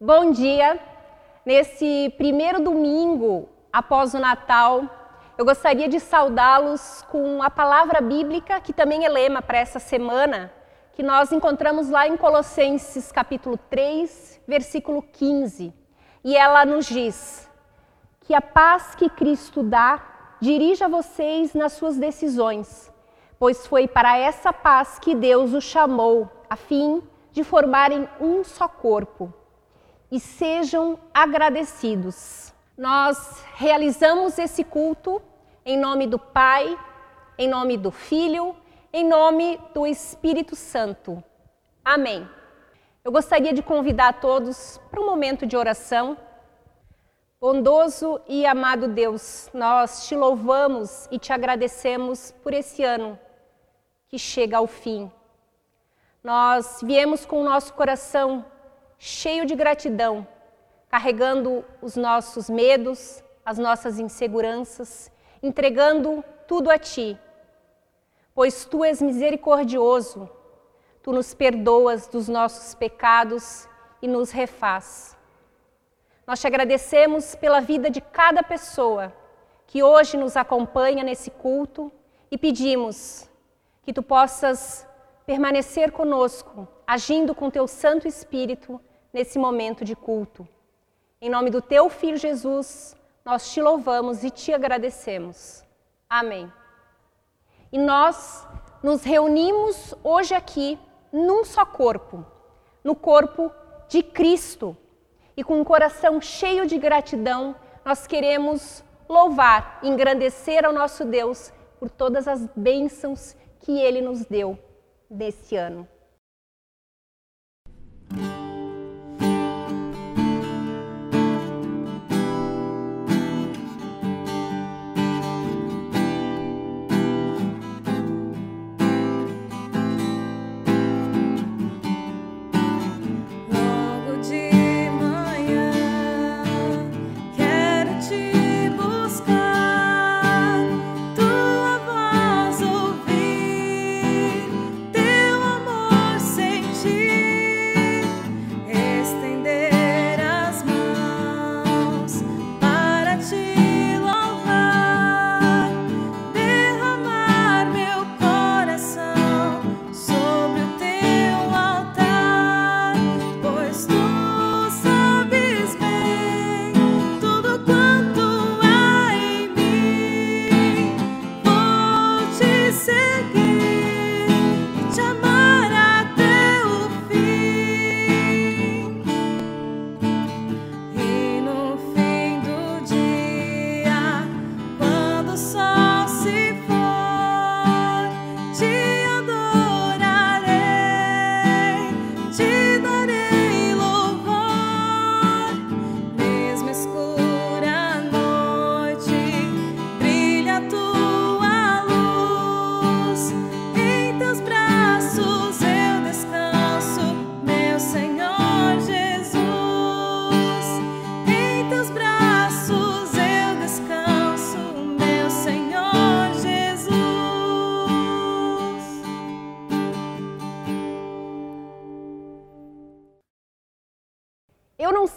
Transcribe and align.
Bom 0.00 0.30
dia! 0.30 0.78
Nesse 1.44 2.14
primeiro 2.16 2.62
domingo 2.62 3.48
após 3.72 4.14
o 4.14 4.20
Natal, 4.20 4.84
eu 5.36 5.44
gostaria 5.44 5.88
de 5.88 5.98
saudá-los 5.98 7.04
com 7.10 7.42
a 7.42 7.50
palavra 7.50 8.00
bíblica, 8.00 8.60
que 8.60 8.72
também 8.72 9.04
é 9.04 9.08
lema 9.08 9.42
para 9.42 9.58
essa 9.58 9.80
semana, 9.80 10.52
que 10.92 11.02
nós 11.02 11.32
encontramos 11.32 11.90
lá 11.90 12.06
em 12.06 12.16
Colossenses 12.16 13.10
capítulo 13.10 13.58
3, 13.68 14.40
versículo 14.46 15.02
15. 15.02 15.74
E 16.22 16.36
ela 16.36 16.64
nos 16.64 16.86
diz: 16.86 17.50
Que 18.20 18.36
a 18.36 18.40
paz 18.40 18.94
que 18.94 19.10
Cristo 19.10 19.64
dá 19.64 20.00
dirija 20.40 20.86
vocês 20.86 21.54
nas 21.54 21.72
suas 21.72 21.96
decisões, 21.96 22.88
pois 23.36 23.66
foi 23.66 23.88
para 23.88 24.16
essa 24.16 24.52
paz 24.52 25.00
que 25.00 25.12
Deus 25.12 25.52
os 25.52 25.64
chamou, 25.64 26.30
a 26.48 26.54
fim 26.54 27.02
de 27.32 27.42
formarem 27.42 28.08
um 28.20 28.44
só 28.44 28.68
corpo 28.68 29.34
e 30.10 30.18
sejam 30.18 30.98
agradecidos. 31.12 32.52
Nós 32.76 33.44
realizamos 33.54 34.38
esse 34.38 34.64
culto 34.64 35.20
em 35.64 35.76
nome 35.76 36.06
do 36.06 36.18
Pai, 36.18 36.78
em 37.36 37.48
nome 37.48 37.76
do 37.76 37.90
Filho, 37.90 38.56
em 38.92 39.04
nome 39.04 39.60
do 39.74 39.86
Espírito 39.86 40.56
Santo. 40.56 41.22
Amém. 41.84 42.28
Eu 43.04 43.12
gostaria 43.12 43.52
de 43.52 43.62
convidar 43.62 44.08
a 44.08 44.12
todos 44.12 44.80
para 44.90 45.00
um 45.00 45.06
momento 45.06 45.46
de 45.46 45.56
oração. 45.56 46.16
Bondoso 47.40 48.20
e 48.26 48.44
amado 48.46 48.88
Deus, 48.88 49.48
nós 49.54 50.08
te 50.08 50.16
louvamos 50.16 51.06
e 51.10 51.18
te 51.18 51.32
agradecemos 51.32 52.34
por 52.42 52.52
esse 52.52 52.82
ano 52.82 53.18
que 54.08 54.18
chega 54.18 54.56
ao 54.56 54.66
fim. 54.66 55.10
Nós 56.24 56.80
viemos 56.82 57.24
com 57.24 57.40
o 57.40 57.44
nosso 57.44 57.72
coração 57.74 58.44
cheio 58.98 59.46
de 59.46 59.54
gratidão, 59.54 60.26
carregando 60.88 61.64
os 61.80 61.96
nossos 61.96 62.50
medos, 62.50 63.22
as 63.44 63.56
nossas 63.56 63.98
inseguranças, 63.98 65.10
entregando 65.42 66.24
tudo 66.46 66.70
a 66.70 66.78
Ti. 66.78 67.18
Pois 68.34 68.64
Tu 68.64 68.84
és 68.84 69.00
misericordioso, 69.00 70.28
Tu 71.02 71.12
nos 71.12 71.32
perdoas 71.32 72.08
dos 72.08 72.28
nossos 72.28 72.74
pecados 72.74 73.68
e 74.02 74.08
nos 74.08 74.30
refaz. 74.30 75.16
Nós 76.26 76.40
te 76.40 76.46
agradecemos 76.46 77.34
pela 77.34 77.60
vida 77.60 77.88
de 77.88 78.00
cada 78.00 78.42
pessoa 78.42 79.12
que 79.66 79.82
hoje 79.82 80.16
nos 80.16 80.36
acompanha 80.36 81.04
nesse 81.04 81.30
culto 81.30 81.90
e 82.30 82.36
pedimos 82.36 83.30
que 83.82 83.92
Tu 83.92 84.02
possas 84.02 84.86
permanecer 85.24 85.92
conosco, 85.92 86.66
agindo 86.86 87.34
com 87.34 87.50
Teu 87.50 87.66
Santo 87.66 88.08
Espírito 88.08 88.80
nesse 89.12 89.38
momento 89.38 89.84
de 89.84 89.94
culto. 89.94 90.46
Em 91.20 91.28
nome 91.28 91.50
do 91.50 91.60
teu 91.60 91.88
filho 91.88 92.16
Jesus, 92.16 92.96
nós 93.24 93.52
te 93.52 93.60
louvamos 93.60 94.24
e 94.24 94.30
te 94.30 94.52
agradecemos. 94.52 95.64
Amém. 96.08 96.50
E 97.70 97.78
nós 97.78 98.46
nos 98.82 99.02
reunimos 99.02 99.94
hoje 100.02 100.34
aqui 100.34 100.78
num 101.12 101.44
só 101.44 101.64
corpo, 101.64 102.24
no 102.82 102.94
corpo 102.94 103.52
de 103.88 104.02
Cristo. 104.02 104.76
E 105.36 105.44
com 105.44 105.60
um 105.60 105.64
coração 105.64 106.20
cheio 106.20 106.66
de 106.66 106.78
gratidão, 106.78 107.54
nós 107.84 108.06
queremos 108.06 108.82
louvar, 109.08 109.80
engrandecer 109.82 110.64
ao 110.64 110.72
nosso 110.72 111.04
Deus 111.04 111.52
por 111.78 111.90
todas 111.90 112.26
as 112.26 112.46
bênçãos 112.56 113.36
que 113.60 113.78
ele 113.80 114.00
nos 114.00 114.24
deu 114.24 114.58
nesse 115.10 115.56
ano. 115.56 115.88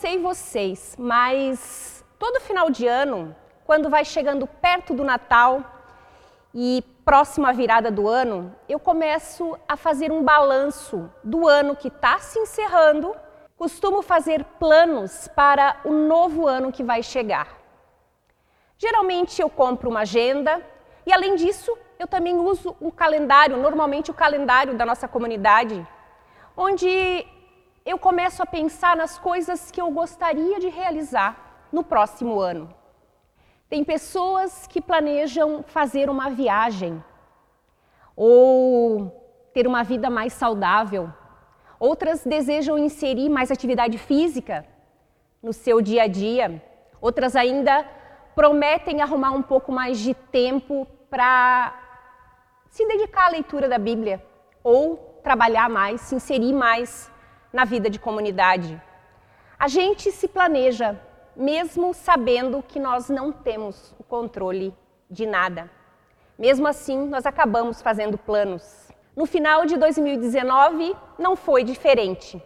Sei 0.01 0.17
vocês, 0.17 0.95
mas 0.97 2.03
todo 2.17 2.41
final 2.41 2.71
de 2.71 2.87
ano, 2.87 3.35
quando 3.63 3.87
vai 3.87 4.03
chegando 4.03 4.47
perto 4.47 4.95
do 4.95 5.03
Natal 5.03 5.63
e 6.55 6.83
próximo 7.05 7.45
à 7.45 7.51
virada 7.51 7.91
do 7.91 8.07
ano, 8.07 8.51
eu 8.67 8.79
começo 8.79 9.55
a 9.69 9.77
fazer 9.77 10.11
um 10.11 10.23
balanço 10.23 11.07
do 11.23 11.47
ano 11.47 11.75
que 11.75 11.89
está 11.89 12.17
se 12.17 12.39
encerrando. 12.39 13.15
Costumo 13.55 14.01
fazer 14.01 14.43
planos 14.59 15.27
para 15.35 15.79
o 15.85 15.93
novo 15.93 16.47
ano 16.47 16.71
que 16.71 16.83
vai 16.83 17.03
chegar. 17.03 17.47
Geralmente 18.79 19.39
eu 19.39 19.51
compro 19.51 19.87
uma 19.87 19.99
agenda 19.99 20.65
e, 21.05 21.13
além 21.13 21.35
disso, 21.35 21.77
eu 21.99 22.07
também 22.07 22.39
uso 22.39 22.75
um 22.81 22.89
calendário, 22.89 23.55
normalmente 23.55 24.09
o 24.09 24.15
calendário 24.15 24.73
da 24.73 24.83
nossa 24.83 25.07
comunidade, 25.07 25.87
onde 26.57 27.27
eu 27.85 27.97
começo 27.97 28.41
a 28.43 28.45
pensar 28.45 28.95
nas 28.95 29.17
coisas 29.17 29.71
que 29.71 29.81
eu 29.81 29.89
gostaria 29.91 30.59
de 30.59 30.69
realizar 30.69 31.67
no 31.71 31.83
próximo 31.83 32.39
ano. 32.39 32.73
Tem 33.69 33.83
pessoas 33.83 34.67
que 34.67 34.81
planejam 34.81 35.63
fazer 35.63 36.09
uma 36.09 36.29
viagem 36.29 37.03
ou 38.15 39.09
ter 39.53 39.65
uma 39.65 39.83
vida 39.83 40.09
mais 40.09 40.33
saudável. 40.33 41.11
Outras 41.79 42.23
desejam 42.23 42.77
inserir 42.77 43.29
mais 43.29 43.49
atividade 43.49 43.97
física 43.97 44.65
no 45.41 45.53
seu 45.53 45.81
dia 45.81 46.03
a 46.03 46.07
dia. 46.07 46.61
Outras 47.01 47.35
ainda 47.35 47.83
prometem 48.35 49.01
arrumar 49.01 49.31
um 49.31 49.41
pouco 49.41 49.71
mais 49.71 49.99
de 49.99 50.13
tempo 50.13 50.85
para 51.09 51.73
se 52.69 52.85
dedicar 52.85 53.27
à 53.27 53.29
leitura 53.29 53.67
da 53.67 53.77
Bíblia 53.77 54.23
ou 54.63 54.97
trabalhar 55.23 55.69
mais, 55.69 56.01
se 56.01 56.15
inserir 56.15 56.53
mais 56.53 57.11
na 57.51 57.65
vida 57.65 57.89
de 57.89 57.99
comunidade. 57.99 58.81
A 59.59 59.67
gente 59.67 60.11
se 60.11 60.27
planeja, 60.27 60.99
mesmo 61.35 61.93
sabendo 61.93 62.63
que 62.63 62.79
nós 62.79 63.09
não 63.09 63.31
temos 63.31 63.93
o 63.99 64.03
controle 64.03 64.73
de 65.09 65.25
nada. 65.25 65.69
Mesmo 66.37 66.67
assim, 66.67 67.07
nós 67.07 67.25
acabamos 67.25 67.81
fazendo 67.81 68.17
planos. 68.17 68.89
No 69.15 69.25
final 69.25 69.65
de 69.65 69.77
2019, 69.77 70.95
não 71.19 71.35
foi 71.35 71.63
diferente. 71.63 72.41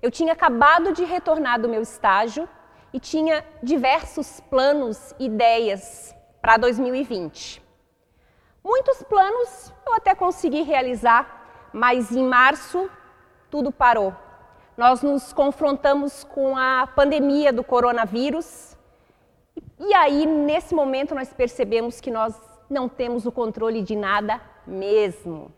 Eu 0.00 0.10
tinha 0.10 0.32
acabado 0.32 0.92
de 0.92 1.04
retornar 1.04 1.60
do 1.60 1.68
meu 1.68 1.82
estágio 1.82 2.48
e 2.92 3.00
tinha 3.00 3.44
diversos 3.62 4.40
planos 4.40 5.14
e 5.18 5.26
ideias 5.26 6.14
para 6.40 6.56
2020. 6.56 7.62
Muitos 8.62 9.02
planos 9.02 9.72
eu 9.86 9.92
até 9.92 10.14
consegui 10.14 10.62
realizar, 10.62 11.68
mas 11.72 12.12
em 12.12 12.24
março 12.24 12.88
tudo 13.50 13.70
parou. 13.72 14.14
Nós 14.76 15.02
nos 15.02 15.32
confrontamos 15.32 16.24
com 16.24 16.56
a 16.56 16.86
pandemia 16.86 17.52
do 17.52 17.62
coronavírus 17.62 18.76
e 19.78 19.94
aí, 19.94 20.26
nesse 20.26 20.74
momento, 20.74 21.14
nós 21.14 21.32
percebemos 21.32 22.00
que 22.00 22.10
nós 22.10 22.34
não 22.68 22.88
temos 22.88 23.26
o 23.26 23.32
controle 23.32 23.82
de 23.82 23.94
nada 23.94 24.40
mesmo. 24.66 25.52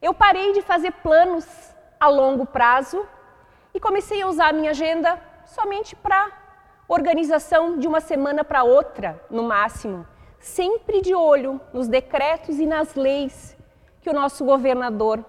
Eu 0.00 0.14
parei 0.14 0.52
de 0.52 0.62
fazer 0.62 0.92
planos 0.92 1.46
a 2.00 2.08
longo 2.08 2.46
prazo 2.46 3.06
e 3.74 3.80
comecei 3.80 4.22
a 4.22 4.28
usar 4.28 4.48
a 4.48 4.52
minha 4.52 4.70
agenda 4.70 5.20
somente 5.44 5.94
para 5.94 6.30
organização 6.88 7.78
de 7.78 7.86
uma 7.86 8.00
semana 8.00 8.42
para 8.42 8.64
outra, 8.64 9.22
no 9.30 9.42
máximo, 9.42 10.06
sempre 10.40 11.00
de 11.00 11.14
olho 11.14 11.60
nos 11.72 11.86
decretos 11.86 12.58
e 12.58 12.66
nas 12.66 12.94
leis 12.94 13.56
que 14.00 14.08
o 14.08 14.14
nosso 14.14 14.44
governador 14.44 15.24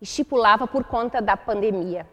estipulava 0.00 0.66
por 0.66 0.84
conta 0.84 1.20
da 1.20 1.36
pandemia. 1.36 2.06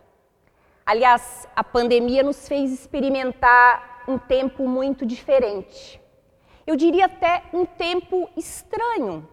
Aliás, 0.86 1.48
a 1.56 1.64
pandemia 1.64 2.24
nos 2.24 2.48
fez 2.48 2.72
experimentar 2.72 4.04
um 4.08 4.18
tempo 4.18 4.68
muito 4.68 5.06
diferente. 5.06 6.00
Eu 6.66 6.76
diria 6.76 7.06
até 7.06 7.44
um 7.54 7.66
tempo 7.66 8.30
estranho. 8.38 9.28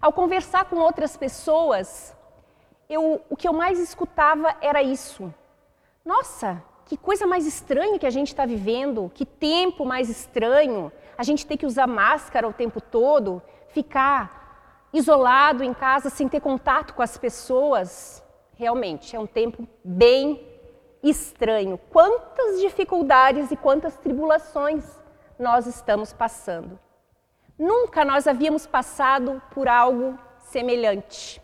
Ao 0.00 0.12
conversar 0.12 0.66
com 0.66 0.76
outras 0.76 1.16
pessoas, 1.16 2.16
eu, 2.88 3.20
o 3.28 3.36
que 3.36 3.48
eu 3.48 3.52
mais 3.52 3.80
escutava 3.80 4.56
era 4.60 4.82
isso. 4.82 5.32
Nossa, 6.04 6.62
que 6.86 6.96
coisa 6.96 7.26
mais 7.26 7.46
estranha 7.46 7.98
que 7.98 8.06
a 8.06 8.10
gente 8.10 8.28
está 8.28 8.46
vivendo, 8.46 9.10
que 9.14 9.26
tempo 9.26 9.84
mais 9.84 10.08
estranho. 10.08 10.92
A 11.16 11.22
gente 11.22 11.46
ter 11.46 11.56
que 11.56 11.66
usar 11.66 11.86
máscara 11.86 12.48
o 12.48 12.52
tempo 12.52 12.80
todo, 12.80 13.42
ficar 13.68 14.37
isolado 14.92 15.62
em 15.62 15.74
casa 15.74 16.10
sem 16.10 16.28
ter 16.28 16.40
contato 16.40 16.94
com 16.94 17.02
as 17.02 17.16
pessoas. 17.16 18.22
Realmente, 18.56 19.14
é 19.14 19.20
um 19.20 19.26
tempo 19.26 19.66
bem 19.84 20.46
estranho. 21.02 21.78
Quantas 21.90 22.60
dificuldades 22.60 23.50
e 23.50 23.56
quantas 23.56 23.96
tribulações 23.96 24.84
nós 25.38 25.66
estamos 25.66 26.12
passando. 26.12 26.78
Nunca 27.58 28.04
nós 28.04 28.26
havíamos 28.26 28.66
passado 28.66 29.40
por 29.52 29.68
algo 29.68 30.18
semelhante. 30.38 31.40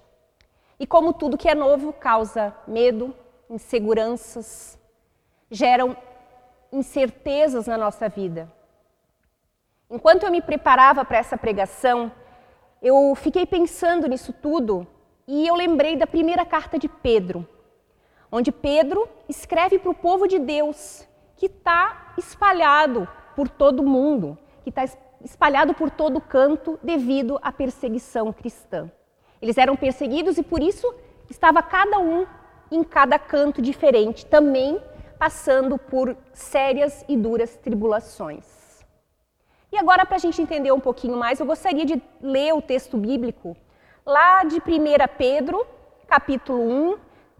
E 0.78 0.86
como 0.86 1.12
tudo 1.12 1.38
que 1.38 1.48
é 1.48 1.54
novo 1.54 1.92
causa 1.92 2.54
medo, 2.66 3.14
inseguranças, 3.48 4.78
geram 5.50 5.96
incertezas 6.72 7.66
na 7.66 7.78
nossa 7.78 8.08
vida. 8.08 8.50
Enquanto 9.88 10.24
eu 10.24 10.30
me 10.30 10.42
preparava 10.42 11.04
para 11.04 11.18
essa 11.18 11.36
pregação, 11.36 12.10
eu 12.84 13.14
fiquei 13.14 13.46
pensando 13.46 14.06
nisso 14.06 14.30
tudo 14.30 14.86
e 15.26 15.48
eu 15.48 15.54
lembrei 15.54 15.96
da 15.96 16.06
primeira 16.06 16.44
carta 16.44 16.78
de 16.78 16.86
Pedro, 16.86 17.48
onde 18.30 18.52
Pedro 18.52 19.08
escreve 19.26 19.78
para 19.78 19.90
o 19.90 19.94
povo 19.94 20.28
de 20.28 20.38
Deus 20.38 21.08
que 21.34 21.46
está 21.46 22.12
espalhado 22.18 23.08
por 23.34 23.48
todo 23.48 23.82
mundo, 23.82 24.36
que 24.62 24.68
está 24.68 24.84
espalhado 25.24 25.72
por 25.72 25.90
todo 25.90 26.20
canto 26.20 26.78
devido 26.82 27.38
à 27.40 27.50
perseguição 27.50 28.30
cristã. 28.34 28.92
Eles 29.40 29.56
eram 29.56 29.76
perseguidos 29.76 30.36
e 30.36 30.42
por 30.42 30.62
isso 30.62 30.94
estava 31.30 31.62
cada 31.62 31.98
um 31.98 32.26
em 32.70 32.84
cada 32.84 33.18
canto 33.18 33.62
diferente, 33.62 34.26
também 34.26 34.78
passando 35.18 35.78
por 35.78 36.14
sérias 36.34 37.02
e 37.08 37.16
duras 37.16 37.56
tribulações. 37.56 38.63
E 39.74 39.76
agora, 39.76 40.06
para 40.06 40.14
a 40.14 40.20
gente 40.20 40.40
entender 40.40 40.70
um 40.70 40.78
pouquinho 40.78 41.16
mais, 41.16 41.40
eu 41.40 41.46
gostaria 41.46 41.84
de 41.84 42.00
ler 42.20 42.54
o 42.54 42.62
texto 42.62 42.96
bíblico 42.96 43.56
lá 44.06 44.44
de 44.44 44.58
1 44.58 44.60
Pedro, 45.18 45.66
capítulo 46.06 46.60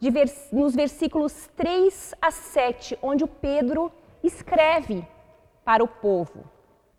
1, 0.00 0.10
vers 0.10 0.48
nos 0.50 0.74
versículos 0.74 1.48
3 1.56 2.12
a 2.20 2.32
7, 2.32 2.98
onde 3.00 3.22
o 3.22 3.28
Pedro 3.28 3.92
escreve 4.20 5.06
para 5.64 5.84
o 5.84 5.86
povo. 5.86 6.42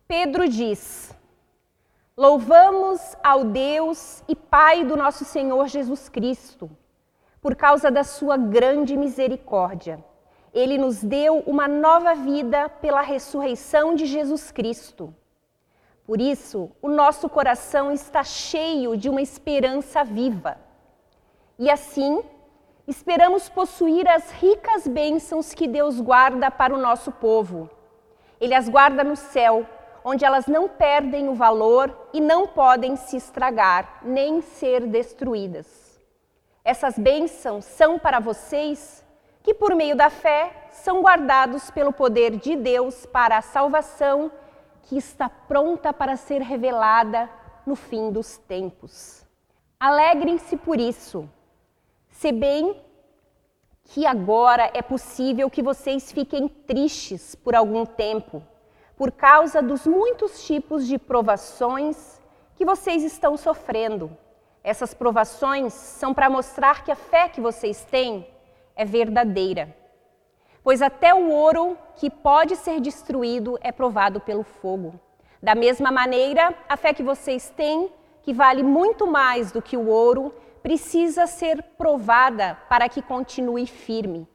Pedro 0.08 0.48
diz: 0.48 1.14
Louvamos 2.16 3.02
ao 3.22 3.44
Deus 3.44 4.24
e 4.30 4.38
Pai 4.38 4.86
do 4.86 4.96
nosso 4.96 5.26
Senhor 5.26 5.68
Jesus 5.68 6.08
Cristo, 6.08 6.72
por 7.42 7.58
causa 7.58 7.92
da 7.92 8.06
sua 8.06 8.38
grande 8.38 8.96
misericórdia. 8.96 10.02
Ele 10.54 10.78
nos 10.78 11.04
deu 11.04 11.40
uma 11.40 11.68
nova 11.68 12.16
vida 12.16 12.70
pela 12.70 13.02
ressurreição 13.02 13.96
de 13.96 14.06
Jesus 14.06 14.50
Cristo. 14.50 15.14
Por 16.06 16.22
isso, 16.22 16.72
o 16.82 16.88
nosso 16.88 17.28
coração 17.28 17.92
está 17.92 18.24
cheio 18.24 18.96
de 18.96 19.10
uma 19.10 19.22
esperança 19.22 20.04
viva. 20.04 20.58
E 21.58 21.70
assim, 21.70 22.22
esperamos 22.88 23.50
possuir 23.50 24.08
as 24.08 24.30
ricas 24.32 24.88
bênçãos 24.88 25.54
que 25.54 25.68
Deus 25.68 26.00
guarda 26.00 26.52
para 26.52 26.76
o 26.76 26.78
nosso 26.78 27.12
povo. 27.12 27.70
Ele 28.40 28.54
as 28.54 28.70
guarda 28.70 29.04
no 29.04 29.16
céu 29.16 29.66
onde 30.08 30.24
elas 30.24 30.46
não 30.46 30.70
perdem 30.70 31.28
o 31.28 31.34
valor 31.34 32.08
e 32.14 32.22
não 32.22 32.46
podem 32.46 32.96
se 32.96 33.18
estragar, 33.18 34.02
nem 34.04 34.40
ser 34.40 34.86
destruídas. 34.86 36.00
Essas 36.64 36.96
bênçãos 36.96 37.66
são 37.66 37.98
para 37.98 38.20
vocês 38.20 39.04
que, 39.42 39.52
por 39.52 39.74
meio 39.74 39.96
da 39.96 40.12
fé, 40.12 40.68
são 40.72 41.02
guardados 41.02 41.72
pelo 41.72 41.92
poder 41.92 42.38
de 42.38 42.56
Deus 42.56 43.08
para 43.08 43.38
a 43.38 43.42
salvação 43.42 44.32
que 44.86 44.98
está 44.98 45.30
pronta 45.30 45.92
para 45.92 46.16
ser 46.16 46.42
revelada 46.42 47.30
no 47.66 47.76
fim 47.76 48.12
dos 48.12 48.38
tempos. 48.38 49.26
Alegrem-se 49.80 50.58
por 50.58 50.80
isso, 50.80 51.30
se 52.10 52.32
bem 52.32 52.82
que 53.84 54.06
agora 54.06 54.72
é 54.74 54.82
possível 54.82 55.50
que 55.50 55.62
vocês 55.62 56.12
fiquem 56.12 56.48
tristes 56.48 57.36
por 57.36 57.56
algum 57.56 57.86
tempo 57.86 58.42
por 58.98 59.12
causa 59.12 59.62
dos 59.62 59.86
muitos 59.86 60.46
tipos 60.46 60.88
de 60.88 60.98
provações 60.98 62.22
que 62.56 62.64
vocês 62.66 63.04
estão 63.04 63.36
sofrendo. 63.36 64.16
Essas 64.64 64.94
provações 64.94 65.74
são 65.74 66.14
para 66.14 66.30
mostrar 66.30 66.84
que 66.84 66.92
a 66.92 66.96
fé 66.96 67.28
que 67.28 67.42
vocês 67.42 67.84
têm 67.84 68.26
é 68.76 68.86
verdadeira. 68.86 69.76
Pois 70.66 70.82
até 70.82 71.14
o 71.14 71.30
ouro 71.30 71.78
que 71.96 72.10
pode 72.10 72.56
ser 72.56 72.82
destruído 72.82 73.56
é 73.62 73.72
provado 73.72 74.20
pelo 74.20 74.42
fogo. 74.42 75.00
Da 75.40 75.54
mesma 75.54 75.92
maneira, 75.92 76.56
a 76.68 76.76
fé 76.76 76.92
que 76.92 77.04
vocês 77.04 77.52
têm, 77.56 77.92
que 78.24 78.34
vale 78.34 78.64
muito 78.64 79.06
mais 79.06 79.52
do 79.52 79.62
que 79.62 79.78
o 79.78 79.88
ouro, 79.88 80.34
precisa 80.64 81.28
ser 81.28 81.62
provada 81.78 82.58
para 82.68 82.90
que 82.90 83.00
continue 83.00 83.68
firme. 83.68 84.28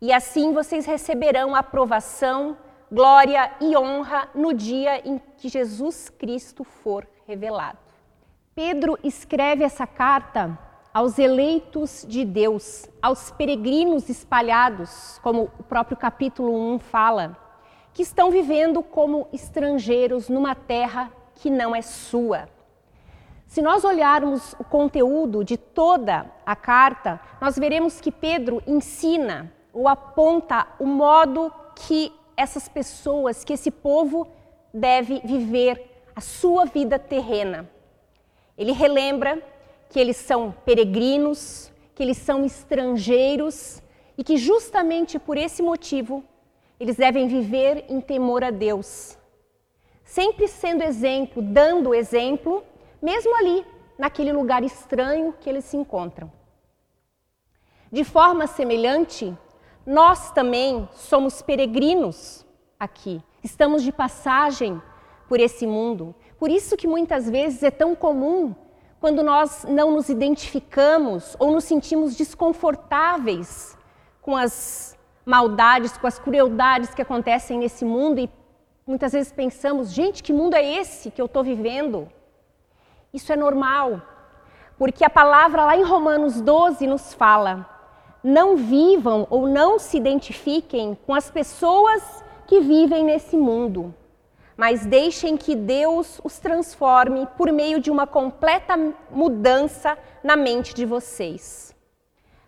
E 0.00 0.12
assim 0.12 0.52
vocês 0.52 0.84
receberão 0.84 1.54
aprovação 1.54 2.58
glória 2.90 3.48
e 3.60 3.76
honra 3.76 4.28
no 4.34 4.52
dia 4.52 5.00
em 5.08 5.22
que 5.36 5.48
Jesus 5.48 6.08
Cristo 6.08 6.64
for 6.64 7.06
revelado. 7.24 7.78
Pedro 8.52 8.98
escreve 9.04 9.62
essa 9.62 9.86
carta 9.86 10.58
aos 10.98 11.16
eleitos 11.16 12.04
de 12.08 12.24
Deus, 12.24 12.84
aos 13.00 13.30
peregrinos 13.30 14.08
espalhados, 14.08 15.20
como 15.22 15.48
o 15.56 15.62
próprio 15.62 15.96
capítulo 15.96 16.52
1 16.74 16.80
fala, 16.80 17.36
que 17.94 18.02
estão 18.02 18.32
vivendo 18.32 18.82
como 18.82 19.28
estrangeiros 19.32 20.28
numa 20.28 20.56
terra 20.56 21.12
que 21.36 21.50
não 21.50 21.72
é 21.72 21.82
sua. 21.82 22.48
Se 23.46 23.62
nós 23.62 23.84
olharmos 23.84 24.56
o 24.58 24.64
conteúdo 24.64 25.44
de 25.44 25.56
toda 25.56 26.26
a 26.44 26.56
carta, 26.56 27.20
nós 27.40 27.56
veremos 27.56 28.00
que 28.00 28.10
Pedro 28.10 28.60
ensina 28.66 29.52
ou 29.72 29.86
aponta 29.86 30.66
o 30.80 30.84
modo 30.84 31.52
que 31.76 32.12
essas 32.36 32.68
pessoas, 32.68 33.44
que 33.44 33.52
esse 33.52 33.70
povo 33.70 34.26
deve 34.74 35.20
viver 35.20 36.02
a 36.16 36.20
sua 36.20 36.64
vida 36.64 36.98
terrena. 36.98 37.70
Ele 38.56 38.72
relembra 38.72 39.40
que 39.88 39.98
eles 39.98 40.16
são 40.16 40.52
peregrinos, 40.64 41.72
que 41.94 42.02
eles 42.02 42.18
são 42.18 42.44
estrangeiros 42.44 43.82
e 44.16 44.22
que 44.22 44.36
justamente 44.36 45.18
por 45.18 45.36
esse 45.36 45.62
motivo 45.62 46.24
eles 46.78 46.96
devem 46.96 47.26
viver 47.26 47.84
em 47.88 48.00
temor 48.00 48.44
a 48.44 48.50
Deus. 48.50 49.18
Sempre 50.04 50.46
sendo 50.48 50.82
exemplo, 50.82 51.42
dando 51.42 51.94
exemplo, 51.94 52.62
mesmo 53.02 53.36
ali, 53.36 53.64
naquele 53.98 54.32
lugar 54.32 54.62
estranho 54.62 55.34
que 55.40 55.50
eles 55.50 55.64
se 55.64 55.76
encontram. 55.76 56.30
De 57.90 58.04
forma 58.04 58.46
semelhante, 58.46 59.36
nós 59.84 60.30
também 60.32 60.88
somos 60.92 61.42
peregrinos 61.42 62.46
aqui, 62.78 63.22
estamos 63.42 63.82
de 63.82 63.90
passagem 63.90 64.80
por 65.28 65.40
esse 65.40 65.66
mundo. 65.66 66.14
Por 66.38 66.50
isso 66.50 66.76
que 66.76 66.86
muitas 66.86 67.28
vezes 67.28 67.62
é 67.62 67.70
tão 67.70 67.94
comum 67.94 68.54
quando 69.00 69.22
nós 69.22 69.64
não 69.68 69.92
nos 69.92 70.08
identificamos 70.08 71.36
ou 71.38 71.50
nos 71.50 71.64
sentimos 71.64 72.16
desconfortáveis 72.16 73.76
com 74.20 74.36
as 74.36 74.98
maldades, 75.24 75.96
com 75.96 76.06
as 76.06 76.18
crueldades 76.18 76.94
que 76.94 77.02
acontecem 77.02 77.58
nesse 77.58 77.84
mundo 77.84 78.18
e 78.18 78.30
muitas 78.86 79.12
vezes 79.12 79.30
pensamos, 79.30 79.90
gente, 79.90 80.22
que 80.22 80.32
mundo 80.32 80.54
é 80.54 80.64
esse 80.64 81.10
que 81.10 81.20
eu 81.20 81.26
estou 81.26 81.44
vivendo? 81.44 82.08
Isso 83.12 83.32
é 83.32 83.36
normal, 83.36 84.02
porque 84.76 85.04
a 85.04 85.10
palavra 85.10 85.64
lá 85.64 85.76
em 85.76 85.82
Romanos 85.82 86.40
12 86.40 86.86
nos 86.86 87.14
fala: 87.14 87.68
não 88.22 88.56
vivam 88.56 89.26
ou 89.30 89.46
não 89.46 89.78
se 89.78 89.96
identifiquem 89.96 90.96
com 91.06 91.14
as 91.14 91.30
pessoas 91.30 92.24
que 92.46 92.60
vivem 92.60 93.04
nesse 93.04 93.36
mundo, 93.36 93.94
mas 94.58 94.84
deixem 94.84 95.36
que 95.36 95.54
Deus 95.54 96.20
os 96.24 96.40
transforme 96.40 97.28
por 97.36 97.52
meio 97.52 97.78
de 97.78 97.92
uma 97.92 98.08
completa 98.08 98.76
mudança 99.08 99.96
na 100.20 100.36
mente 100.36 100.74
de 100.74 100.84
vocês. 100.84 101.72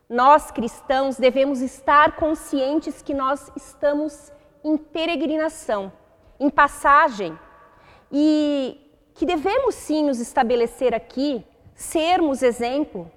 Nós 0.09 0.51
cristãos 0.51 1.17
devemos 1.17 1.61
estar 1.61 2.17
conscientes 2.17 3.01
que 3.01 3.15
nós 3.15 3.53
estamos 3.55 4.33
em 4.65 4.77
peregrinação, 4.77 5.93
em 6.41 6.51
passagem, 6.51 7.39
e 8.11 8.91
que 9.15 9.25
devemos 9.25 9.77
sim 9.77 10.05
nos 10.05 10.19
estabelecer 10.19 10.93
aqui, 10.93 11.47
sermos 11.77 12.43
exemplo, 12.43 13.09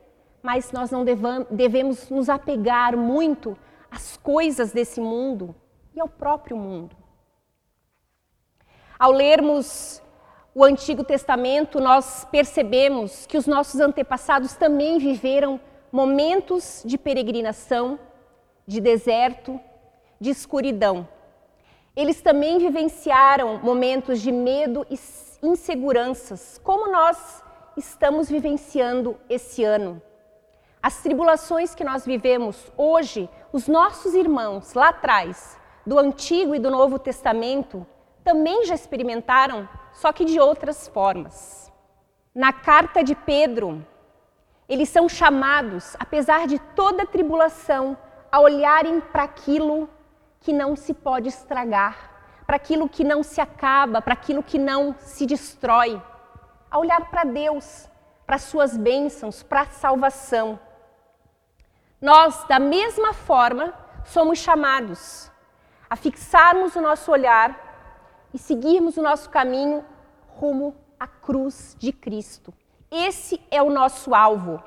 mas 0.43 0.71
nós 0.71 0.91
não 0.91 1.03
devemos 1.49 2.11
nos 2.11 2.29
apegar 2.29 2.95
muito 2.95 3.57
às 3.89 4.17
coisas 4.17 4.71
desse 4.71 5.01
mundo 5.01 5.55
e 5.95 5.99
ao 5.99 6.07
próprio 6.07 6.55
mundo. 6.55 7.02
Ao 8.97 9.11
lermos 9.11 10.01
o 10.55 10.63
Antigo 10.63 11.03
Testamento, 11.03 11.79
nós 11.79 12.25
percebemos 12.31 13.25
que 13.25 13.37
os 13.37 13.47
nossos 13.47 13.79
antepassados 13.79 14.53
também 14.53 14.99
viveram 14.99 15.59
momentos 15.91 16.83
de 16.85 16.97
peregrinação, 16.97 17.99
de 18.67 18.79
deserto, 18.79 19.59
de 20.19 20.29
escuridão. 20.29 21.07
Eles 21.95 22.21
também 22.21 22.59
vivenciaram 22.59 23.59
momentos 23.59 24.21
de 24.21 24.31
medo 24.31 24.85
e 24.89 24.97
inseguranças, 25.43 26.59
como 26.63 26.91
nós 26.91 27.43
estamos 27.75 28.29
vivenciando 28.29 29.17
esse 29.29 29.63
ano. 29.63 30.01
As 30.81 31.01
tribulações 31.01 31.73
que 31.73 31.83
nós 31.83 32.05
vivemos 32.05 32.71
hoje, 32.77 33.29
os 33.51 33.67
nossos 33.67 34.13
irmãos 34.13 34.73
lá 34.73 34.89
atrás, 34.89 35.57
do 35.85 35.99
Antigo 35.99 36.55
e 36.55 36.59
do 36.59 36.71
Novo 36.71 36.97
Testamento, 36.97 37.85
também 38.23 38.65
já 38.65 38.75
experimentaram, 38.75 39.67
só 39.91 40.11
que 40.11 40.25
de 40.25 40.39
outras 40.39 40.87
formas. 40.87 41.71
Na 42.33 42.51
carta 42.51 43.03
de 43.03 43.13
Pedro, 43.13 43.85
eles 44.67 44.89
são 44.89 45.07
chamados, 45.07 45.95
apesar 45.99 46.47
de 46.47 46.57
toda 46.75 47.05
tribulação, 47.05 47.97
a 48.31 48.39
olharem 48.39 48.99
para 48.99 49.23
aquilo 49.23 49.89
que 50.39 50.51
não 50.51 50.75
se 50.75 50.93
pode 50.93 51.29
estragar, 51.29 52.11
para 52.47 52.55
aquilo 52.55 52.89
que 52.89 53.03
não 53.03 53.21
se 53.21 53.39
acaba, 53.39 54.01
para 54.01 54.13
aquilo 54.13 54.41
que 54.41 54.57
não 54.57 54.95
se 54.97 55.25
destrói, 55.25 56.01
a 56.71 56.79
olhar 56.79 57.09
para 57.11 57.23
Deus, 57.23 57.87
para 58.25 58.37
suas 58.37 58.75
bênçãos, 58.75 59.43
para 59.43 59.61
a 59.61 59.65
salvação. 59.65 60.59
Nós, 62.01 62.43
da 62.45 62.59
mesma 62.59 63.13
forma, 63.13 63.73
somos 64.05 64.39
chamados 64.39 65.31
a 65.89 65.95
fixarmos 65.95 66.75
o 66.75 66.81
nosso 66.81 67.11
olhar 67.11 67.62
e 68.33 68.37
seguirmos 68.37 68.97
o 68.97 69.01
nosso 69.01 69.29
caminho 69.29 69.83
rumo 70.27 70.75
à 70.99 71.07
cruz 71.07 71.75
de 71.77 71.91
Cristo. 71.91 72.53
Esse 72.91 73.39
é 73.51 73.61
o 73.61 73.69
nosso 73.69 74.15
alvo. 74.15 74.61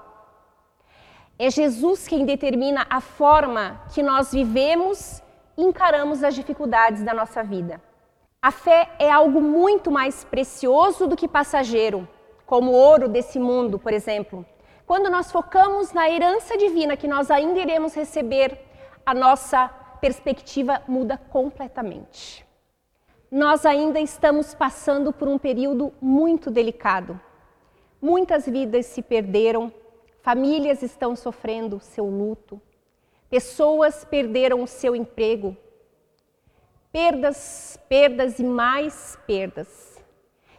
É 1.38 1.50
Jesus 1.50 2.08
quem 2.08 2.24
determina 2.24 2.86
a 2.88 3.00
forma 3.00 3.80
que 3.92 4.02
nós 4.02 4.32
vivemos 4.32 5.22
e 5.56 5.62
encaramos 5.62 6.22
as 6.22 6.34
dificuldades 6.34 7.02
da 7.02 7.12
nossa 7.12 7.42
vida. 7.42 7.80
A 8.40 8.50
fé 8.50 8.90
é 8.98 9.10
algo 9.10 9.40
muito 9.40 9.90
mais 9.90 10.24
precioso 10.24 11.06
do 11.06 11.16
que 11.16 11.26
passageiro, 11.26 12.08
como 12.46 12.70
o 12.70 12.74
ouro 12.74 13.08
desse 13.08 13.38
mundo, 13.38 13.78
por 13.78 13.92
exemplo. 13.92 14.46
Quando 14.86 15.10
nós 15.10 15.32
focamos 15.32 15.92
na 15.92 16.08
herança 16.08 16.56
divina 16.56 16.96
que 16.96 17.08
nós 17.08 17.30
ainda 17.30 17.58
iremos 17.58 17.92
receber, 17.92 18.58
a 19.04 19.12
nossa 19.12 19.68
perspectiva 20.00 20.80
muda 20.86 21.18
completamente. 21.28 22.45
Nós 23.30 23.66
ainda 23.66 23.98
estamos 23.98 24.54
passando 24.54 25.12
por 25.12 25.26
um 25.26 25.36
período 25.36 25.92
muito 26.00 26.48
delicado. 26.48 27.20
Muitas 28.00 28.46
vidas 28.46 28.86
se 28.86 29.02
perderam, 29.02 29.72
famílias 30.22 30.80
estão 30.80 31.16
sofrendo 31.16 31.80
seu 31.80 32.06
luto, 32.06 32.60
pessoas 33.28 34.04
perderam 34.04 34.62
o 34.62 34.66
seu 34.68 34.94
emprego, 34.94 35.56
perdas, 36.92 37.76
perdas 37.88 38.38
e 38.38 38.44
mais 38.44 39.18
perdas. 39.26 40.00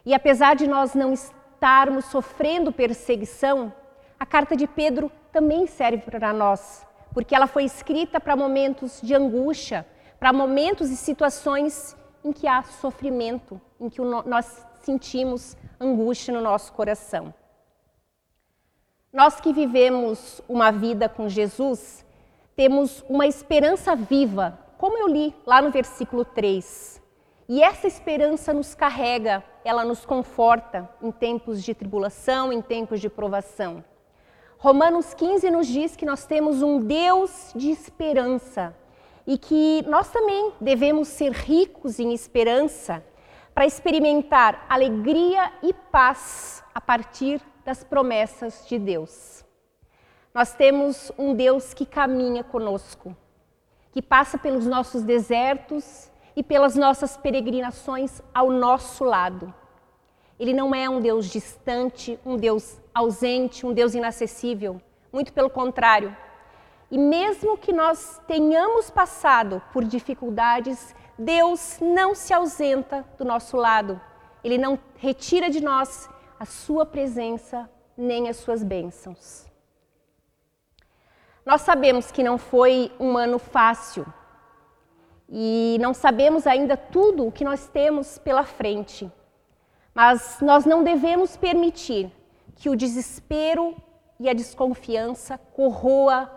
E 0.06 0.14
apesar 0.14 0.56
de 0.56 0.68
nós 0.68 0.94
não 0.94 1.14
estarmos 1.14 2.06
sofrendo 2.06 2.74
perseguição, 2.74 3.74
a 4.20 4.26
carta 4.26 4.58
de 4.58 4.68
Pedro 4.68 5.10
também 5.32 5.68
serve 5.68 6.04
para 6.04 6.34
nós, 6.34 6.86
porque 7.14 7.34
ela 7.34 7.48
foi 7.48 7.64
escrita 7.64 8.20
para 8.20 8.36
momentos 8.36 9.00
de 9.02 9.16
angústia, 9.16 9.88
para 10.20 10.34
momentos 10.34 10.90
e 10.90 10.98
situações 10.98 11.97
em 12.24 12.32
que 12.32 12.48
há 12.48 12.64
sofrimento, 12.64 13.60
em 13.80 13.90
que 13.90 14.02
nós 14.02 14.66
sentimos 14.82 15.56
angústia 15.80 16.34
no 16.34 16.42
nosso 16.42 16.72
coração. 16.74 17.34
Nós 19.12 19.40
que 19.40 19.54
vivemos 19.54 20.42
uma 20.48 20.72
vida 20.72 21.08
com 21.10 21.28
Jesus, 21.30 22.06
temos 22.56 23.04
uma 23.10 23.26
esperança 23.26 23.96
viva, 23.96 24.60
como 24.78 24.98
eu 24.98 25.08
li 25.08 25.36
lá 25.46 25.62
no 25.62 25.72
versículo 25.72 26.24
3. 26.24 27.02
E 27.50 27.64
essa 27.64 27.88
esperança 27.88 28.54
nos 28.54 28.76
carrega, 28.76 29.44
ela 29.64 29.86
nos 29.86 30.06
conforta 30.06 30.90
em 31.02 31.12
tempos 31.12 31.64
de 31.64 31.74
tribulação, 31.74 32.52
em 32.52 32.62
tempos 32.62 33.00
de 33.00 33.10
provação. 33.10 33.84
Romanos 34.58 35.14
15 35.14 35.50
nos 35.52 35.68
diz 35.68 35.96
que 35.96 36.06
nós 36.06 36.26
temos 36.26 36.62
um 36.62 36.80
Deus 36.80 37.52
de 37.56 37.70
esperança 37.70 38.76
e 39.28 39.38
que 39.38 39.84
nós 39.88 40.10
também 40.10 40.54
devemos 40.60 41.10
ser 41.10 41.34
ricos 41.34 42.00
em 42.00 42.14
esperança 42.14 43.04
para 43.54 43.66
experimentar 43.66 44.66
alegria 44.70 45.52
e 45.62 45.74
paz 45.74 46.64
a 46.74 46.80
partir 46.80 47.42
das 47.66 47.84
promessas 47.84 48.66
de 48.70 48.80
Deus. 48.80 49.44
Nós 50.34 50.54
temos 50.54 51.12
um 51.18 51.34
Deus 51.34 51.74
que 51.74 51.86
caminha 51.86 52.44
conosco, 52.44 53.14
que 53.92 54.02
passa 54.02 54.38
pelos 54.38 54.66
nossos 54.66 55.04
desertos 55.04 56.10
e 56.34 56.42
pelas 56.42 56.76
nossas 56.76 57.18
peregrinações 57.18 58.22
ao 58.34 58.50
nosso 58.50 59.04
lado. 59.04 59.54
Ele 60.40 60.54
não 60.54 60.74
é 60.74 60.88
um 60.88 61.02
Deus 61.02 61.30
distante, 61.30 62.18
um 62.24 62.38
Deus 62.38 62.80
ausente, 62.94 63.66
um 63.66 63.74
Deus 63.74 63.96
inacessível. 63.96 64.80
Muito 65.12 65.34
pelo 65.34 65.50
contrário. 65.50 66.16
E 66.90 66.98
mesmo 66.98 67.58
que 67.58 67.74
nós 67.74 68.22
tenhamos 68.28 68.90
passado 68.90 69.62
por 69.74 69.84
dificuldades, 69.84 70.96
Deus 71.18 71.80
não 71.82 72.16
se 72.16 72.34
ausenta 72.34 73.06
do 73.18 73.26
nosso 73.26 73.58
lado. 73.58 74.00
Ele 74.44 74.58
não 74.58 74.80
retira 74.96 75.50
de 75.50 75.62
nós 75.62 76.10
a 76.40 76.46
sua 76.46 76.86
presença 76.86 77.70
nem 77.98 78.30
as 78.30 78.38
suas 78.38 78.64
bênçãos. 78.64 79.46
Nós 81.46 81.62
sabemos 81.62 82.12
que 82.12 82.24
não 82.24 82.38
foi 82.38 82.92
um 83.00 83.18
ano 83.18 83.40
fácil 83.40 84.06
e 85.30 85.78
não 85.82 85.94
sabemos 85.94 86.48
ainda 86.48 86.78
tudo 86.78 87.26
o 87.26 87.32
que 87.32 87.44
nós 87.44 87.68
temos 87.68 88.18
pela 88.18 88.44
frente. 88.44 89.12
Mas 89.94 90.38
nós 90.42 90.66
não 90.66 90.84
devemos 90.84 91.36
permitir 91.36 92.12
que 92.56 92.70
o 92.70 92.76
desespero 92.76 93.76
e 94.20 94.30
a 94.30 94.34
desconfiança 94.34 95.38
corroa 95.38 96.37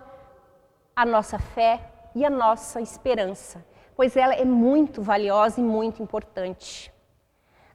a 1.00 1.06
nossa 1.06 1.38
fé 1.38 1.80
e 2.14 2.26
a 2.26 2.28
nossa 2.28 2.78
esperança, 2.78 3.64
pois 3.96 4.18
ela 4.18 4.34
é 4.34 4.44
muito 4.44 5.00
valiosa 5.00 5.58
e 5.58 5.64
muito 5.64 6.02
importante. 6.02 6.92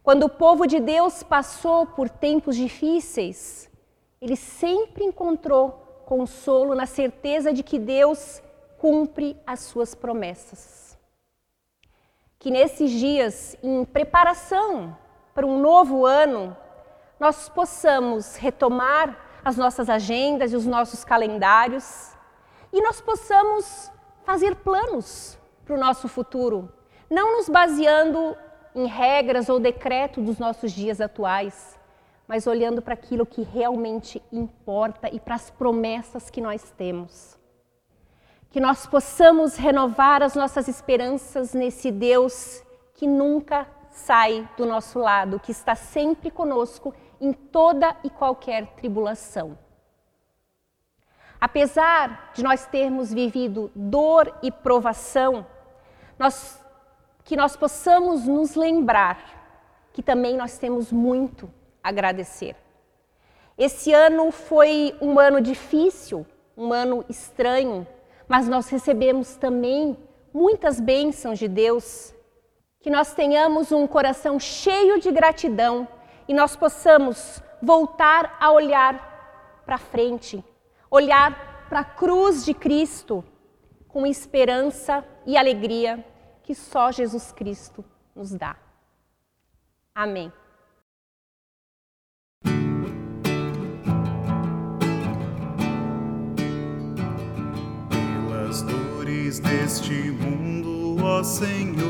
Quando 0.04 0.24
o 0.24 0.30
povo 0.30 0.68
de 0.68 0.80
Deus 0.80 1.24
passou 1.24 1.88
por 1.88 2.08
tempos 2.08 2.56
difíceis, 2.56 3.68
ele 4.22 4.36
sempre 4.36 5.04
encontrou 5.04 6.04
consolo 6.06 6.76
na 6.76 6.86
certeza 6.86 7.52
de 7.52 7.64
que 7.64 7.80
Deus 7.80 8.44
cumpre 8.78 9.36
as 9.48 9.62
suas 9.62 9.96
promessas. 9.96 10.96
Que 12.38 12.52
nesses 12.52 12.92
dias, 12.92 13.58
em 13.64 13.84
preparação 13.84 14.96
para 15.34 15.48
um 15.48 15.60
novo 15.60 16.06
ano, 16.06 16.56
nós 17.20 17.50
possamos 17.50 18.36
retomar 18.36 19.18
as 19.44 19.58
nossas 19.58 19.90
agendas 19.90 20.54
e 20.54 20.56
os 20.56 20.68
nossos 20.68 21.04
calendários 21.04 22.16
e 22.76 22.82
nós 22.82 23.00
possamos 23.00 23.90
fazer 24.26 24.58
planos 24.58 25.40
para 25.64 25.76
o 25.76 25.80
nosso 25.80 26.10
futuro, 26.10 26.70
não 27.10 27.38
nos 27.38 27.48
baseando 27.48 28.36
em 28.76 28.86
regras 28.86 29.48
ou 29.48 29.62
decreto 29.62 30.20
dos 30.20 30.38
nossos 30.38 30.74
dias 30.74 31.00
atuais, 31.00 31.80
mas 32.28 32.46
olhando 32.46 32.82
para 32.82 32.94
aquilo 32.94 33.26
que 33.26 33.44
realmente 33.44 34.22
importa 34.30 35.08
e 35.10 35.22
para 35.22 35.36
as 35.36 35.50
promessas 35.50 36.30
que 36.30 36.42
nós 36.42 36.70
temos. 36.72 37.40
Que 38.52 38.60
nós 38.60 38.86
possamos 38.86 39.56
renovar 39.56 40.22
as 40.22 40.36
nossas 40.36 40.68
esperanças 40.68 41.54
nesse 41.54 41.90
Deus 41.90 42.62
que 42.96 43.08
nunca 43.08 43.66
sai 43.90 44.50
do 44.58 44.66
nosso 44.66 45.00
lado, 45.00 45.40
que 45.40 45.52
está 45.54 45.76
sempre 45.76 46.30
conosco 46.30 46.94
em 47.22 47.32
toda 47.32 47.96
e 48.04 48.10
qualquer 48.10 48.68
tribulação. 48.76 49.58
Apesar 51.40 52.32
de 52.34 52.44
nós 52.44 52.66
termos 52.66 53.14
vivido 53.14 53.72
dor 53.76 54.34
e 54.42 54.52
provação, 54.52 55.46
nós, 56.18 56.64
que 57.24 57.36
nós 57.36 57.56
possamos 57.56 58.26
nos 58.26 58.56
lembrar 58.56 59.36
que 59.94 60.02
também 60.02 60.36
nós 60.36 60.58
temos 60.58 60.92
muito 60.92 61.50
a 61.84 61.90
agradecer. 61.90 62.56
Esse 63.58 63.94
ano 63.94 64.32
foi 64.32 64.94
um 65.00 65.18
ano 65.18 65.40
difícil, 65.40 66.26
um 66.58 66.74
ano 66.74 67.06
estranho, 67.08 67.88
mas 68.28 68.48
nós 68.48 68.68
recebemos 68.68 69.38
também 69.38 69.98
muitas 70.34 70.80
bênçãos 70.80 71.40
de 71.40 71.48
Deus. 71.48 72.14
Que 72.82 72.90
nós 72.90 73.14
tenhamos 73.14 73.72
um 73.72 73.88
coração 73.88 74.40
cheio 74.40 75.00
de 75.00 75.12
gratidão 75.12 75.88
e 76.28 76.34
nós 76.34 76.56
possamos 76.56 77.42
voltar 77.62 78.38
a 78.40 78.52
olhar 78.52 79.64
para 79.66 79.78
frente, 79.78 80.44
olhar 80.90 81.68
para 81.70 81.80
a 81.80 81.84
cruz 81.84 82.46
de 82.46 82.54
Cristo 82.54 83.24
com 83.88 84.06
esperança 84.06 85.06
e 85.26 85.38
alegria 85.38 86.06
que 86.44 86.54
só 86.54 86.92
Jesus 86.92 87.32
Cristo 87.32 87.84
nos 88.16 88.32
dá. 88.32 88.56
Amém. 89.96 90.32
Pelas 97.90 98.62
dores 98.62 99.40
deste 99.40 100.12
mundo, 100.12 101.04
ó 101.04 101.24
Senhor, 101.24 101.86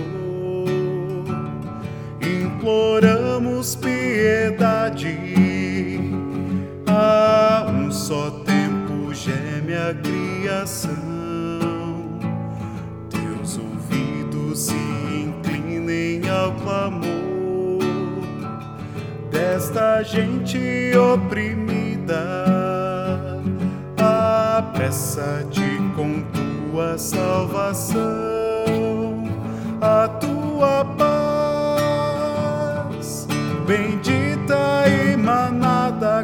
imploramos 2.21 3.75
piedade. 3.75 5.17
A 6.87 7.65
um 7.69 7.91
só 7.91 8.44
criação. 9.93 10.91
Teus 13.09 13.57
ouvidos 13.57 14.59
se 14.59 14.73
inclinem 14.73 16.27
ao 16.29 16.51
clamor 16.53 17.15
desta 19.31 20.01
gente 20.03 20.91
oprimida. 20.97 22.45
Apressa-te 24.57 25.81
com 25.95 26.21
tua 26.31 26.97
salvação, 26.97 28.03
a 29.81 30.07
tua 30.07 30.85
paz, 32.85 33.27
bendita 33.67 34.87
e 34.87 35.17
manada 35.17 36.23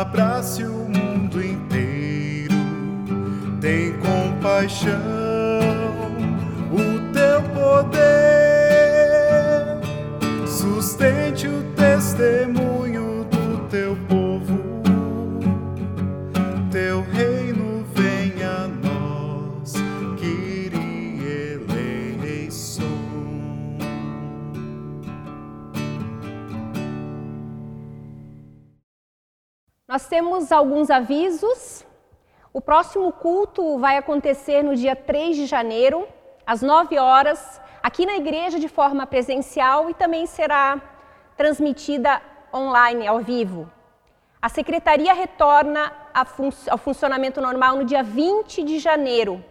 Abrace 0.00 0.62
o 0.62 0.90
mundo 0.90 1.42
inteiro, 1.42 2.54
tem 3.62 3.94
compaixão, 3.94 5.25
Temos 30.08 30.52
alguns 30.52 30.88
avisos. 30.90 31.84
O 32.52 32.60
próximo 32.60 33.10
culto 33.12 33.78
vai 33.78 33.96
acontecer 33.96 34.62
no 34.62 34.74
dia 34.74 34.94
3 34.94 35.36
de 35.36 35.46
janeiro, 35.46 36.06
às 36.46 36.62
9 36.62 36.98
horas, 36.98 37.60
aqui 37.82 38.06
na 38.06 38.16
igreja 38.16 38.58
de 38.58 38.68
forma 38.68 39.06
presencial 39.06 39.90
e 39.90 39.94
também 39.94 40.24
será 40.26 40.80
transmitida 41.36 42.22
online, 42.54 43.06
ao 43.06 43.18
vivo. 43.18 43.70
A 44.40 44.48
secretaria 44.48 45.12
retorna 45.12 45.92
ao 46.70 46.78
funcionamento 46.78 47.40
normal 47.40 47.76
no 47.76 47.84
dia 47.84 48.02
20 48.02 48.62
de 48.62 48.78
janeiro. 48.78 49.44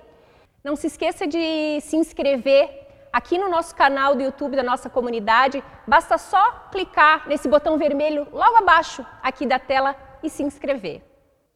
Não 0.63 0.75
se 0.75 0.87
esqueça 0.87 1.27
de 1.27 1.79
se 1.81 1.97
inscrever 1.97 2.87
aqui 3.11 3.37
no 3.37 3.49
nosso 3.49 3.75
canal 3.75 4.15
do 4.15 4.23
YouTube 4.23 4.55
da 4.55 4.63
nossa 4.63 4.89
comunidade. 4.89 5.63
Basta 5.85 6.17
só 6.17 6.69
clicar 6.71 7.27
nesse 7.27 7.47
botão 7.47 7.77
vermelho 7.77 8.25
logo 8.31 8.55
abaixo 8.55 9.05
aqui 9.21 9.45
da 9.45 9.59
tela 9.59 10.04
e 10.21 10.29
se 10.29 10.43
inscrever. 10.43 11.01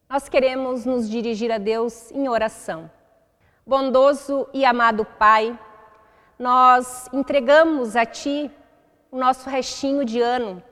Nós 0.10 0.28
queremos 0.28 0.86
nos 0.86 1.10
dirigir 1.10 1.52
a 1.52 1.58
Deus 1.58 2.12
em 2.12 2.28
oração. 2.28 2.90
Bondoso 3.66 4.48
e 4.54 4.66
amado 4.66 5.06
Pai, 5.06 5.58
nós 6.38 7.08
entregamos 7.14 7.96
a 7.96 8.06
Ti 8.06 8.50
o 9.12 9.18
nosso 9.18 9.50
restinho 9.50 10.04
de 10.04 10.20
ano 10.20 10.64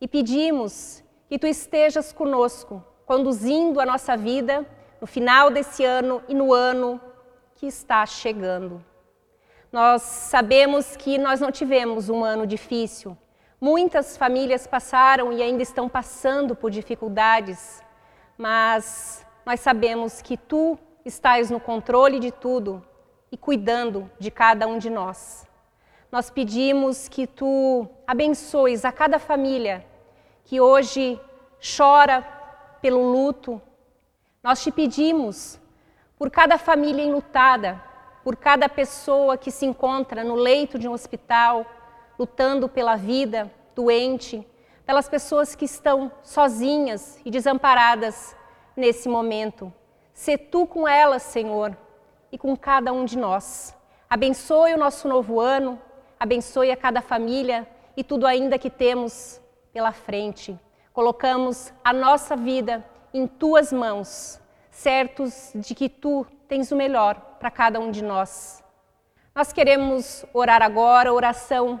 e 0.00 0.06
pedimos 0.06 1.02
que 1.28 1.38
Tu 1.38 1.46
estejas 1.46 2.12
conosco, 2.12 2.84
conduzindo 3.06 3.80
a 3.80 3.86
nossa 3.86 4.16
vida 4.16 4.64
no 5.00 5.06
final 5.06 5.50
desse 5.50 5.84
ano 5.84 6.22
e 6.28 6.34
no 6.34 6.52
ano 6.52 7.00
que 7.56 7.66
está 7.66 8.06
chegando. 8.06 8.84
Nós 9.72 10.02
sabemos 10.02 10.96
que 10.96 11.18
nós 11.18 11.40
não 11.40 11.50
tivemos 11.50 12.08
um 12.08 12.22
ano 12.22 12.46
difícil. 12.46 13.18
Muitas 13.64 14.14
famílias 14.18 14.66
passaram 14.66 15.32
e 15.32 15.42
ainda 15.42 15.62
estão 15.62 15.88
passando 15.88 16.54
por 16.54 16.70
dificuldades, 16.70 17.82
mas 18.36 19.26
nós 19.46 19.58
sabemos 19.58 20.20
que 20.20 20.36
Tu 20.36 20.78
estás 21.02 21.50
no 21.50 21.58
controle 21.58 22.20
de 22.20 22.30
tudo 22.30 22.86
e 23.32 23.38
cuidando 23.38 24.10
de 24.18 24.30
cada 24.30 24.66
um 24.66 24.76
de 24.76 24.90
nós. 24.90 25.48
Nós 26.12 26.28
pedimos 26.28 27.08
que 27.08 27.26
tu 27.26 27.88
abençoes 28.06 28.84
a 28.84 28.92
cada 28.92 29.18
família 29.18 29.82
que 30.44 30.60
hoje 30.60 31.18
chora 31.58 32.20
pelo 32.82 33.02
luto. 33.10 33.62
Nós 34.42 34.62
te 34.62 34.70
pedimos 34.70 35.58
por 36.18 36.30
cada 36.30 36.58
família 36.58 37.02
enlutada, 37.02 37.82
por 38.22 38.36
cada 38.36 38.68
pessoa 38.68 39.38
que 39.38 39.50
se 39.50 39.64
encontra 39.64 40.22
no 40.22 40.34
leito 40.34 40.78
de 40.78 40.86
um 40.86 40.92
hospital, 40.92 41.64
lutando 42.18 42.68
pela 42.68 42.96
vida, 42.96 43.50
doente, 43.74 44.46
pelas 44.86 45.08
pessoas 45.08 45.54
que 45.54 45.64
estão 45.64 46.12
sozinhas 46.22 47.20
e 47.24 47.30
desamparadas 47.30 48.36
nesse 48.76 49.08
momento. 49.08 49.72
Sê 50.12 50.36
tu 50.36 50.66
com 50.66 50.86
elas, 50.86 51.22
Senhor, 51.22 51.76
e 52.30 52.38
com 52.38 52.56
cada 52.56 52.92
um 52.92 53.04
de 53.04 53.18
nós. 53.18 53.76
Abençoe 54.08 54.74
o 54.74 54.78
nosso 54.78 55.08
novo 55.08 55.40
ano, 55.40 55.80
abençoe 56.18 56.70
a 56.70 56.76
cada 56.76 57.00
família 57.00 57.66
e 57.96 58.04
tudo 58.04 58.26
ainda 58.26 58.58
que 58.58 58.70
temos 58.70 59.40
pela 59.72 59.92
frente. 59.92 60.58
Colocamos 60.92 61.72
a 61.82 61.92
nossa 61.92 62.36
vida 62.36 62.84
em 63.12 63.26
tuas 63.26 63.72
mãos, 63.72 64.40
certos 64.70 65.50
de 65.54 65.74
que 65.74 65.88
tu 65.88 66.26
tens 66.46 66.70
o 66.70 66.76
melhor 66.76 67.16
para 67.38 67.50
cada 67.50 67.80
um 67.80 67.90
de 67.90 68.02
nós. 68.02 68.62
Nós 69.34 69.52
queremos 69.52 70.24
orar 70.32 70.62
agora 70.62 71.12
oração 71.12 71.80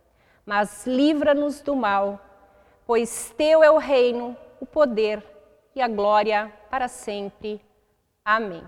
mas 0.51 0.85
livra-nos 0.85 1.61
do 1.61 1.73
mal, 1.73 2.19
pois 2.85 3.33
teu 3.37 3.63
é 3.63 3.71
o 3.71 3.77
reino, 3.77 4.35
o 4.59 4.65
poder 4.65 5.23
e 5.73 5.81
a 5.81 5.87
glória 5.87 6.51
para 6.69 6.89
sempre. 6.89 7.61
Amém. 8.25 8.61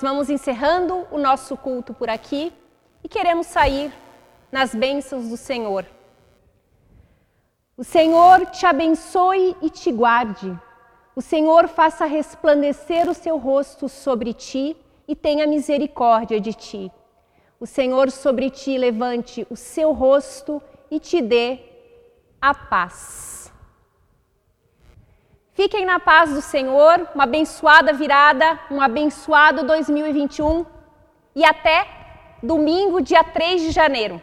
Vamos 0.00 0.30
encerrando 0.30 1.06
o 1.10 1.18
nosso 1.18 1.56
culto 1.56 1.92
por 1.92 2.08
aqui 2.08 2.52
e 3.04 3.08
queremos 3.08 3.46
sair 3.46 3.92
nas 4.50 4.74
bênçãos 4.74 5.28
do 5.28 5.36
Senhor. 5.36 5.84
O 7.76 7.84
Senhor 7.84 8.46
te 8.46 8.66
abençoe 8.66 9.56
e 9.62 9.70
te 9.70 9.92
guarde. 9.92 10.58
O 11.14 11.22
Senhor 11.22 11.68
faça 11.68 12.04
resplandecer 12.04 13.08
o 13.08 13.14
seu 13.14 13.36
rosto 13.36 13.88
sobre 13.88 14.32
ti 14.32 14.76
e 15.06 15.14
tenha 15.14 15.46
misericórdia 15.46 16.40
de 16.40 16.54
ti. 16.54 16.92
O 17.58 17.66
Senhor 17.66 18.10
sobre 18.10 18.48
ti 18.48 18.78
levante 18.78 19.46
o 19.50 19.56
seu 19.56 19.92
rosto 19.92 20.62
e 20.90 20.98
te 20.98 21.20
dê 21.20 21.58
a 22.40 22.54
paz. 22.54 23.39
Fiquem 25.62 25.84
na 25.84 26.00
paz 26.00 26.32
do 26.32 26.40
Senhor, 26.40 27.06
uma 27.14 27.24
abençoada 27.24 27.92
virada, 27.92 28.58
um 28.70 28.80
abençoado 28.80 29.62
2021 29.66 30.64
e 31.36 31.44
até 31.44 31.86
domingo, 32.42 33.02
dia 33.02 33.22
3 33.22 33.60
de 33.60 33.70
janeiro. 33.70 34.22